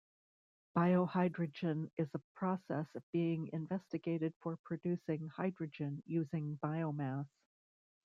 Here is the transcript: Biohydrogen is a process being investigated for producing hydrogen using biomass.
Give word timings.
Biohydrogen 0.75 1.91
is 1.95 2.09
a 2.15 2.21
process 2.33 2.87
being 3.13 3.51
investigated 3.53 4.33
for 4.41 4.57
producing 4.65 5.27
hydrogen 5.27 6.01
using 6.07 6.57
biomass. 6.57 7.27